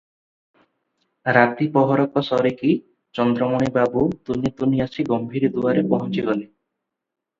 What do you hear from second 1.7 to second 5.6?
ପହରକ ସରିକି ଚନ୍ଦ୍ରମଣି ବାବୁ ତୁନି ତୁନି ଆସି ଗମ୍ଭୀରି